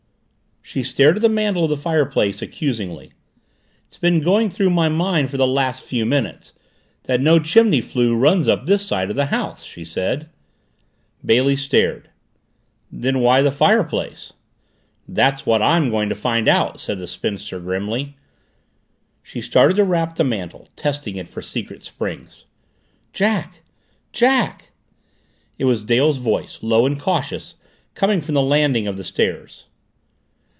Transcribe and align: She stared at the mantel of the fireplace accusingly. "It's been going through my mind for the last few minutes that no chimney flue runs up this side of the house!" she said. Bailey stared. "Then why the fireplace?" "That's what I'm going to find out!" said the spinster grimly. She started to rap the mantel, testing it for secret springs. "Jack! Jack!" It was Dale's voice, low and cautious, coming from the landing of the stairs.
She 0.63 0.83
stared 0.83 1.17
at 1.17 1.21
the 1.21 1.27
mantel 1.27 1.65
of 1.65 1.69
the 1.69 1.75
fireplace 1.75 2.41
accusingly. 2.41 3.11
"It's 3.87 3.97
been 3.97 4.21
going 4.21 4.49
through 4.49 4.69
my 4.69 4.87
mind 4.87 5.29
for 5.29 5.35
the 5.35 5.47
last 5.47 5.83
few 5.83 6.05
minutes 6.05 6.53
that 7.03 7.19
no 7.19 7.39
chimney 7.39 7.81
flue 7.81 8.15
runs 8.15 8.47
up 8.47 8.65
this 8.67 8.85
side 8.85 9.09
of 9.09 9.17
the 9.17 9.25
house!" 9.25 9.65
she 9.65 9.83
said. 9.83 10.29
Bailey 11.25 11.57
stared. 11.57 12.09
"Then 12.89 13.19
why 13.19 13.41
the 13.41 13.51
fireplace?" 13.51 14.31
"That's 15.09 15.45
what 15.45 15.61
I'm 15.61 15.89
going 15.89 16.07
to 16.07 16.15
find 16.15 16.47
out!" 16.47 16.79
said 16.79 16.99
the 16.99 17.07
spinster 17.07 17.59
grimly. 17.59 18.15
She 19.21 19.41
started 19.41 19.73
to 19.75 19.83
rap 19.83 20.15
the 20.15 20.23
mantel, 20.23 20.69
testing 20.77 21.17
it 21.17 21.27
for 21.27 21.41
secret 21.41 21.83
springs. 21.83 22.45
"Jack! 23.11 23.63
Jack!" 24.13 24.71
It 25.59 25.65
was 25.65 25.83
Dale's 25.83 26.19
voice, 26.19 26.59
low 26.61 26.85
and 26.85 26.97
cautious, 26.97 27.55
coming 27.93 28.21
from 28.21 28.35
the 28.35 28.41
landing 28.41 28.87
of 28.87 28.95
the 28.95 29.03
stairs. 29.03 29.65